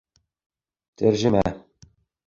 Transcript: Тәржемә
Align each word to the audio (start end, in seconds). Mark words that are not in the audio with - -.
Тәржемә 1.03 1.57